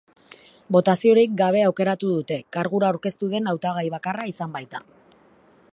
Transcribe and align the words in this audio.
Botaziorik 0.75 1.35
gabe 1.41 1.61
aukeratu 1.65 2.09
dute, 2.15 2.39
kargura 2.57 2.89
aurkeztu 2.93 3.29
den 3.35 3.51
hautagai 3.53 3.87
bakarra 3.99 4.29
izan 4.33 4.57
baita. 4.57 4.83